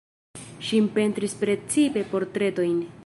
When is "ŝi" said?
0.69-0.79